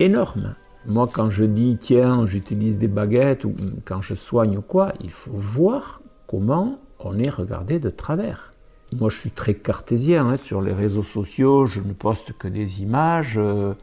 énorme. 0.00 0.56
Moi, 0.86 1.08
quand 1.12 1.30
je 1.30 1.44
dis 1.44 1.78
tiens, 1.80 2.26
j'utilise 2.26 2.78
des 2.78 2.88
baguettes 2.88 3.44
ou 3.44 3.54
quand 3.84 4.00
je 4.00 4.16
soigne 4.16 4.58
ou 4.58 4.62
quoi, 4.62 4.92
il 5.00 5.12
faut 5.12 5.30
voir 5.30 6.02
comment 6.26 6.80
on 6.98 7.16
est 7.20 7.30
regardé 7.30 7.78
de 7.78 7.90
travers. 7.90 8.54
Moi, 8.92 9.08
je 9.08 9.20
suis 9.20 9.30
très 9.30 9.54
cartésien 9.54 10.30
hein, 10.30 10.36
sur 10.36 10.60
les 10.60 10.72
réseaux 10.72 11.04
sociaux, 11.04 11.64
je 11.64 11.78
ne 11.78 11.92
poste 11.92 12.32
que 12.32 12.48
des 12.48 12.82
images 12.82 13.36
euh, 13.38 13.74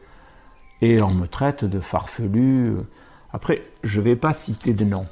et 0.82 1.00
on 1.00 1.14
me 1.14 1.26
traite 1.26 1.64
de 1.64 1.80
farfelu. 1.80 2.74
Après, 3.36 3.60
je 3.84 4.00
ne 4.00 4.04
vais 4.06 4.16
pas 4.16 4.32
citer 4.32 4.72
de 4.72 4.86
nom, 4.86 5.04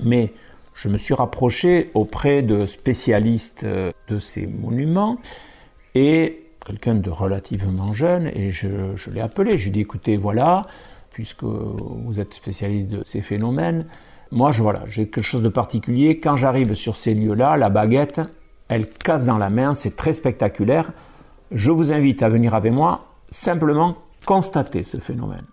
mais 0.00 0.32
je 0.74 0.88
me 0.88 0.98
suis 0.98 1.14
rapproché 1.14 1.92
auprès 1.94 2.42
de 2.42 2.66
spécialistes 2.66 3.62
euh, 3.62 3.92
de 4.08 4.18
ces 4.18 4.48
monuments 4.48 5.16
et 5.94 6.42
quelqu'un 6.66 6.96
de 6.96 7.08
relativement 7.08 7.92
jeune 7.92 8.26
et 8.34 8.50
je, 8.50 8.68
l'ai 9.12 9.20
appelé. 9.20 9.58
Je 9.58 9.62
lui 9.62 9.68
ai 9.68 9.72
dit 9.74 9.80
écoutez, 9.82 10.16
voilà, 10.16 10.62
puisque 11.12 11.44
vous 11.44 12.18
êtes 12.18 12.34
spécialiste 12.34 12.88
de 12.88 13.04
ces 13.04 13.20
phénomènes, 13.20 13.86
moi, 14.32 14.50
je, 14.50 14.60
voilà, 14.60 14.82
j'ai 14.88 15.06
quelque 15.06 15.22
chose 15.22 15.44
de 15.44 15.48
particulier. 15.48 16.18
Quand 16.18 16.34
j'arrive 16.34 16.74
sur 16.74 16.96
ces 16.96 17.14
lieux-là, 17.14 17.56
la 17.56 17.70
baguette, 17.70 18.20
elle 18.66 18.88
casse 18.90 19.24
dans 19.24 19.38
la 19.38 19.50
main, 19.50 19.74
c'est 19.74 19.94
très 19.94 20.14
spectaculaire. 20.14 20.90
Je 21.52 21.70
vous 21.70 21.92
invite 21.92 22.24
à 22.24 22.28
venir 22.28 22.54
avec 22.56 22.72
moi, 22.72 23.06
simplement 23.30 23.98
constater 24.26 24.82
ce 24.82 24.96
phénomène. 24.96 25.46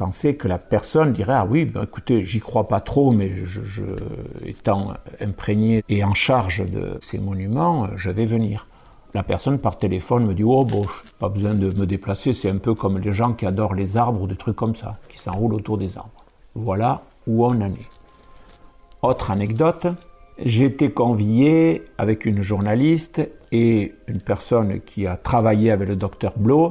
Pensais 0.00 0.34
que 0.34 0.48
la 0.48 0.56
personne 0.56 1.12
dirait 1.12 1.34
Ah 1.34 1.46
oui, 1.46 1.66
bah, 1.66 1.82
écoutez, 1.84 2.24
j'y 2.24 2.40
crois 2.40 2.68
pas 2.68 2.80
trop, 2.80 3.10
mais 3.10 3.30
étant 4.46 4.94
imprégné 5.20 5.84
et 5.90 6.02
en 6.04 6.14
charge 6.14 6.64
de 6.66 6.98
ces 7.02 7.18
monuments, 7.18 7.86
je 7.96 8.08
vais 8.08 8.24
venir 8.24 8.66
la 9.12 9.22
personne 9.22 9.58
par 9.58 9.76
téléphone 9.76 10.24
me 10.24 10.32
dit 10.32 10.42
Oh, 10.42 10.64
bon, 10.64 10.86
pas 11.18 11.28
besoin 11.28 11.52
de 11.52 11.68
me 11.78 11.84
déplacer, 11.84 12.32
c'est 12.32 12.48
un 12.48 12.56
peu 12.56 12.74
comme 12.74 12.96
les 12.96 13.12
gens 13.12 13.34
qui 13.34 13.44
adorent 13.44 13.74
les 13.74 13.98
arbres 13.98 14.22
ou 14.22 14.26
des 14.26 14.36
trucs 14.36 14.56
comme 14.56 14.74
ça, 14.74 14.96
qui 15.10 15.18
s'enroulent 15.18 15.52
autour 15.52 15.76
des 15.76 15.98
arbres. 15.98 16.24
Voilà 16.54 17.02
où 17.26 17.44
on 17.44 17.50
en 17.60 17.66
est. 17.66 17.90
Autre 19.02 19.30
anecdote, 19.30 19.86
j'ai 20.42 20.64
été 20.64 20.90
convié 20.90 21.84
avec 21.98 22.24
une 22.24 22.40
journaliste 22.40 23.20
et 23.52 23.92
une 24.06 24.22
personne 24.22 24.80
qui 24.80 25.06
a 25.06 25.18
travaillé 25.18 25.70
avec 25.70 25.90
le 25.90 25.96
docteur 25.96 26.32
Blo 26.38 26.70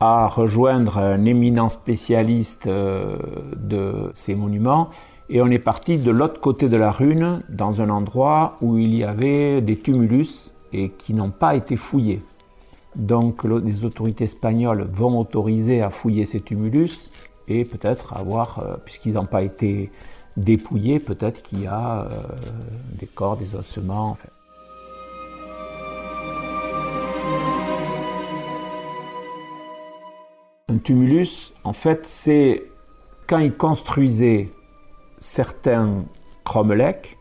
à 0.00 0.28
rejoindre 0.28 0.98
un 0.98 1.24
éminent 1.24 1.68
spécialiste 1.68 2.66
euh, 2.66 3.18
de 3.56 4.10
ces 4.14 4.34
monuments 4.34 4.90
et 5.30 5.42
on 5.42 5.50
est 5.50 5.58
parti 5.58 5.98
de 5.98 6.10
l'autre 6.10 6.40
côté 6.40 6.68
de 6.68 6.76
la 6.76 6.90
rune 6.90 7.42
dans 7.48 7.80
un 7.80 7.90
endroit 7.90 8.56
où 8.62 8.78
il 8.78 8.94
y 8.94 9.04
avait 9.04 9.60
des 9.60 9.76
tumulus 9.76 10.54
et 10.72 10.90
qui 10.90 11.12
n'ont 11.12 11.30
pas 11.30 11.54
été 11.54 11.76
fouillés. 11.76 12.22
Donc 12.96 13.44
les 13.44 13.84
autorités 13.84 14.24
espagnoles 14.24 14.88
vont 14.90 15.18
autoriser 15.18 15.82
à 15.82 15.90
fouiller 15.90 16.24
ces 16.24 16.40
tumulus 16.40 17.10
et 17.46 17.64
peut-être 17.64 18.16
avoir, 18.16 18.58
euh, 18.58 18.76
puisqu'ils 18.84 19.12
n'ont 19.12 19.26
pas 19.26 19.42
été 19.42 19.90
dépouillés, 20.36 20.98
peut-être 20.98 21.42
qu'il 21.42 21.62
y 21.62 21.66
a 21.66 22.02
euh, 22.02 22.08
des 22.98 23.06
corps, 23.06 23.36
des 23.36 23.54
ossements. 23.54 24.16
Tumulus, 30.80 31.52
en 31.64 31.72
fait, 31.72 32.06
c'est 32.06 32.64
quand 33.26 33.38
ils 33.38 33.54
construisaient 33.54 34.50
certains 35.18 36.04
cromlechs, 36.44 37.18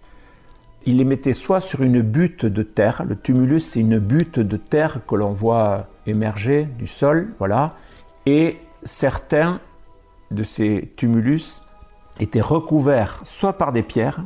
il 0.86 0.98
les 0.98 1.04
mettait 1.04 1.34
soit 1.34 1.60
sur 1.60 1.82
une 1.82 2.02
butte 2.02 2.46
de 2.46 2.64
terre, 2.64 3.04
le 3.08 3.18
tumulus 3.18 3.60
c'est 3.60 3.82
une 3.82 4.00
butte 4.00 4.40
de 4.40 4.56
terre 4.56 5.02
que 5.06 5.16
l'on 5.16 5.34
voit 5.34 5.88
émerger 6.06 6.64
du 6.64 6.88
sol, 6.88 7.34
voilà, 7.40 7.76
et 8.26 8.58
certains 8.84 9.60
de 10.32 10.44
ces 10.44 10.94
tumulus 10.96 11.62
étaient 12.20 12.42
recouverts 12.42 13.22
soit 13.26 13.54
par 13.54 13.74
des 13.74 13.84
pierres, 13.84 14.22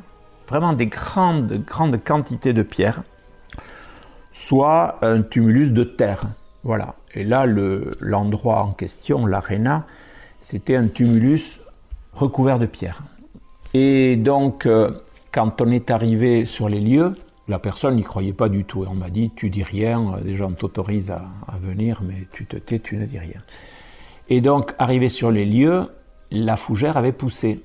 vraiment 0.48 0.74
des 0.74 0.88
grandes, 0.88 1.63
grandes 1.65 2.04
quantités 2.04 2.54
de 2.54 2.62
pierres, 2.62 3.02
soit 4.32 5.00
un 5.02 5.24
tumulus 5.24 5.72
de 5.72 5.84
terre, 5.84 6.26
voilà. 6.63 6.95
Et 7.13 7.24
là, 7.24 7.45
l'endroit 7.45 8.63
en 8.63 8.71
question, 8.71 9.26
l'aréna, 9.26 9.86
c'était 10.41 10.76
un 10.76 10.88
tumulus 10.88 11.60
recouvert 12.13 12.60
de 12.60 12.65
pierres. 12.65 13.04
Et 13.74 14.15
donc, 14.15 14.65
euh, 14.65 14.91
quand 15.32 15.62
on 15.62 15.71
est 15.71 15.91
arrivé 15.91 16.45
sur 16.45 16.69
les 16.69 16.80
lieux, 16.80 17.15
la 17.47 17.58
personne 17.60 17.95
n'y 17.95 18.04
croyait 18.04 18.34
pas 18.34 18.50
du 18.50 18.63
tout. 18.63 18.86
On 18.89 18.93
m'a 18.93 19.10
dit, 19.10 19.32
tu 19.36 19.50
dis 19.50 19.63
rien, 19.63 20.19
déjà 20.24 20.45
on 20.45 20.52
t'autorise 20.52 21.12
à, 21.12 21.24
venir, 21.60 22.02
mais 22.04 22.28
tu 22.32 22.45
te 22.45 22.58
tais, 22.58 22.80
tu 22.80 22.97
ne 22.97 23.06
dis 23.06 23.19
rien. 23.19 23.41
Et 24.30 24.41
donc, 24.41 24.74
arrivé 24.78 25.10
sur 25.10 25.32
les 25.32 25.45
lieux, 25.45 25.88
la 26.32 26.56
fougère 26.56 26.97
avait 26.97 27.12
poussé. 27.12 27.62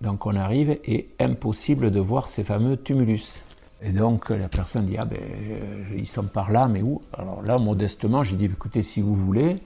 Donc 0.00 0.24
on 0.24 0.34
arrive 0.34 0.78
et 0.84 1.08
impossible 1.20 1.90
de 1.90 2.00
voir 2.00 2.28
ces 2.28 2.42
fameux 2.42 2.76
tumulus. 2.76 3.44
Et 3.82 3.92
donc 3.92 4.28
la 4.28 4.48
personne 4.48 4.86
dit, 4.86 4.96
ah 4.98 5.06
ben, 5.06 5.18
euh, 5.18 5.84
ils 5.96 6.06
sont 6.06 6.24
par 6.24 6.52
là, 6.52 6.68
mais 6.68 6.82
où? 6.82 7.00
Alors 7.14 7.42
là, 7.42 7.58
modestement, 7.58 8.22
j'ai 8.22 8.36
dit, 8.36 8.44
écoutez, 8.44 8.82
si 8.82 9.00
vous 9.00 9.14
voulez, 9.14 9.56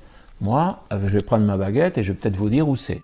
moi, 0.41 0.85
je 0.93 0.97
vais 0.97 1.23
prendre 1.23 1.45
ma 1.45 1.57
baguette 1.57 1.99
et 1.99 2.03
je 2.03 2.13
vais 2.13 2.19
peut-être 2.19 2.37
vous 2.37 2.49
dire 2.49 2.69
où 2.69 2.77
c'est. 2.77 3.03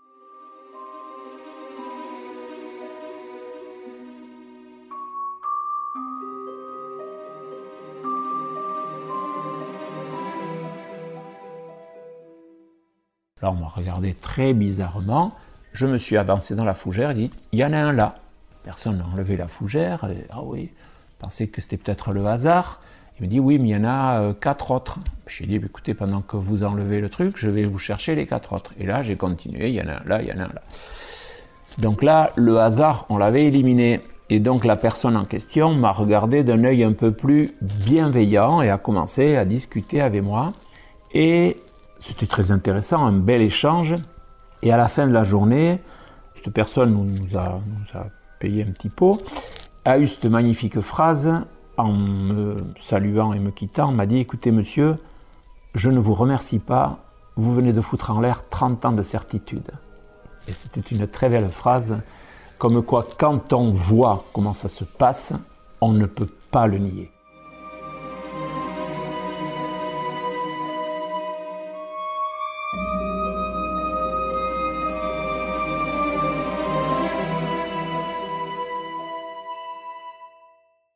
Alors 13.43 13.55
on 13.55 13.57
m'a 13.57 13.69
regardé 13.69 14.15
très 14.15 14.53
bizarrement. 14.53 15.35
Je 15.73 15.87
me 15.87 15.99
suis 15.99 16.17
avancé 16.17 16.55
dans 16.55 16.65
la 16.65 16.75
fougère 16.75 17.11
et 17.13 17.15
dit 17.15 17.31
il 17.53 17.59
y 17.59 17.65
en 17.65 17.73
a 17.73 17.79
un 17.79 17.93
là. 17.93 18.17
Personne 18.65 18.99
n'a 18.99 19.07
enlevé 19.07 19.37
la 19.37 19.49
fougère. 19.49 20.07
ah 20.31 20.43
oui, 20.43 20.71
pensais 21.21 21.47
que 21.47 21.61
c'était 21.61 21.77
peut-être 21.77 22.13
le 22.13 22.27
hasard. 22.27 22.81
Il 23.19 23.27
me 23.27 23.29
dit 23.29 23.41
oui, 23.41 23.59
mais 23.59 23.69
il 23.69 23.73
y 23.73 23.77
en 23.77 23.85
a 23.85 24.21
euh, 24.21 24.33
quatre 24.33 24.71
autres. 24.71 24.99
J'ai 25.27 25.47
dit 25.47 25.57
écoutez, 25.57 25.95
pendant 25.95 26.23
que 26.23 26.37
vous 26.37 26.65
enlevez 26.65 27.01
le 27.01 27.09
truc, 27.09 27.35
je 27.37 27.49
vais 27.49 27.65
vous 27.65 27.79
chercher 27.79 28.15
les 28.15 28.27
quatre 28.27 28.53
autres. 28.55 28.73
Et 28.79 28.87
là, 28.87 29.03
j'ai 29.03 29.17
continué 29.17 29.69
il 29.69 29.75
y 29.75 29.83
en 29.83 29.89
a 29.89 29.93
un 29.93 30.05
là, 30.07 30.23
il 30.23 30.29
y 30.29 30.33
en 30.33 30.39
a 30.39 30.45
un 30.45 30.49
là. 30.49 30.63
Donc 31.79 32.03
là, 32.03 32.33
le 32.37 32.59
hasard, 32.59 33.07
on 33.09 33.19
l'avait 33.19 33.45
éliminé. 33.45 34.01
Et 34.33 34.39
donc 34.39 34.65
la 34.65 34.77
personne 34.77 35.17
en 35.17 35.25
question 35.25 35.75
m'a 35.75 35.91
regardé 35.91 36.45
d'un 36.45 36.63
œil 36.65 36.85
un 36.85 36.93
peu 36.93 37.11
plus 37.11 37.53
bienveillant 37.61 38.63
et 38.63 38.71
a 38.71 38.79
commencé 38.79 39.37
à 39.37 39.45
discuter 39.45 40.01
avec 40.01 40.23
moi. 40.23 40.53
Et 41.13 41.57
c'était 41.99 42.27
très 42.27 42.53
intéressant, 42.53 43.05
un 43.05 43.13
bel 43.13 43.43
échange. 43.43 43.97
Et 44.63 44.73
à 44.73 44.77
la 44.77 44.89
fin 44.89 45.07
de 45.07 45.13
la 45.13 45.25
journée, 45.25 45.81
cette 46.35 46.53
personne 46.53 46.93
nous 46.93 47.39
a, 47.39 47.61
payé 48.39 48.63
un 48.63 48.71
petit 48.73 48.89
pot, 48.89 49.21
a 49.85 49.99
eu 49.99 50.09
cette 50.09 50.27
magnifique 50.27 50.81
phrase 50.81 51.31
en 51.77 51.93
me 51.93 52.65
saluant 52.79 53.33
et 53.33 53.39
me 53.39 53.51
quittant, 53.51 53.93
m'a 53.93 54.07
dit 54.07 54.19
écoutez 54.19 54.51
monsieur, 54.51 54.97
je 55.75 55.91
ne 55.91 55.99
vous 55.99 56.15
remercie 56.15 56.59
pas, 56.59 56.99
vous 57.37 57.55
venez 57.55 57.73
de 57.73 57.81
foutre 57.81 58.11
en 58.11 58.21
l'air 58.21 58.49
30 58.49 58.85
ans 58.85 58.93
de 58.93 59.03
certitude. 59.03 59.71
Et 60.49 60.53
c'était 60.53 60.81
une 60.81 61.07
très 61.07 61.29
belle 61.29 61.49
phrase, 61.49 61.99
comme 62.59 62.83
quoi 62.83 63.07
quand 63.19 63.53
on 63.53 63.73
voit 63.73 64.25
comment 64.33 64.53
ça 64.53 64.69
se 64.69 64.85
passe, 64.85 65.33
on 65.81 65.93
ne 65.93 66.07
peut 66.07 66.29
pas 66.51 66.67
le 66.67 66.79
nier. 66.79 67.11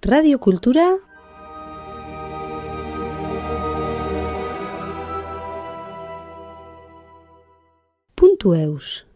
Radio 0.07 0.39
Cultura. 0.39 0.99
Punto 8.15 8.55
Eus. 8.55 9.07